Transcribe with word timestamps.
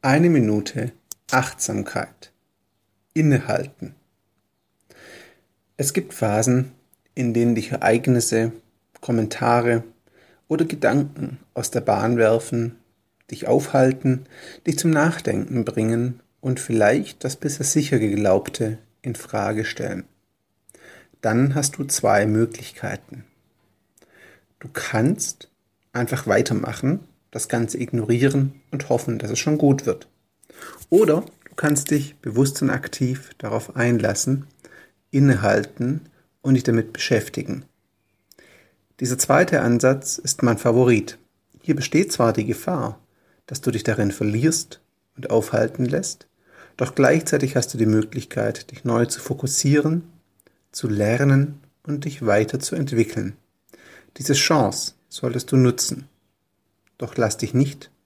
Eine 0.00 0.30
Minute 0.30 0.92
Achtsamkeit. 1.32 2.30
Innehalten. 3.14 3.96
Es 5.76 5.92
gibt 5.92 6.14
Phasen, 6.14 6.70
in 7.16 7.34
denen 7.34 7.56
dich 7.56 7.72
Ereignisse, 7.72 8.52
Kommentare 9.00 9.82
oder 10.46 10.66
Gedanken 10.66 11.40
aus 11.52 11.72
der 11.72 11.80
Bahn 11.80 12.16
werfen, 12.16 12.76
dich 13.32 13.48
aufhalten, 13.48 14.26
dich 14.68 14.78
zum 14.78 14.92
Nachdenken 14.92 15.64
bringen 15.64 16.20
und 16.40 16.60
vielleicht 16.60 17.24
das 17.24 17.34
bisher 17.34 17.66
sicher 17.66 17.98
geglaubte 17.98 18.78
in 19.02 19.16
Frage 19.16 19.64
stellen. 19.64 20.04
Dann 21.22 21.56
hast 21.56 21.76
du 21.76 21.82
zwei 21.82 22.24
Möglichkeiten. 22.24 23.24
Du 24.60 24.68
kannst 24.72 25.50
einfach 25.92 26.28
weitermachen 26.28 27.00
das 27.30 27.48
Ganze 27.48 27.78
ignorieren 27.78 28.60
und 28.70 28.88
hoffen, 28.88 29.18
dass 29.18 29.30
es 29.30 29.38
schon 29.38 29.58
gut 29.58 29.86
wird. 29.86 30.08
Oder 30.90 31.24
du 31.44 31.54
kannst 31.56 31.90
dich 31.90 32.16
bewusst 32.16 32.62
und 32.62 32.70
aktiv 32.70 33.30
darauf 33.38 33.76
einlassen, 33.76 34.46
innehalten 35.10 36.02
und 36.42 36.54
dich 36.54 36.64
damit 36.64 36.92
beschäftigen. 36.92 37.64
Dieser 39.00 39.18
zweite 39.18 39.60
Ansatz 39.60 40.18
ist 40.18 40.42
mein 40.42 40.58
Favorit. 40.58 41.18
Hier 41.62 41.76
besteht 41.76 42.12
zwar 42.12 42.32
die 42.32 42.46
Gefahr, 42.46 42.98
dass 43.46 43.60
du 43.60 43.70
dich 43.70 43.84
darin 43.84 44.10
verlierst 44.10 44.80
und 45.16 45.30
aufhalten 45.30 45.84
lässt, 45.84 46.26
doch 46.76 46.94
gleichzeitig 46.94 47.56
hast 47.56 47.74
du 47.74 47.78
die 47.78 47.86
Möglichkeit, 47.86 48.70
dich 48.70 48.84
neu 48.84 49.06
zu 49.06 49.20
fokussieren, 49.20 50.04
zu 50.70 50.88
lernen 50.88 51.60
und 51.82 52.04
dich 52.04 52.24
weiterzuentwickeln. 52.24 53.36
Diese 54.16 54.34
Chance 54.34 54.94
solltest 55.08 55.50
du 55.52 55.56
nutzen. 55.56 56.08
Doch 56.98 57.16
lass 57.16 57.36
dich 57.38 57.54
nicht 57.54 57.90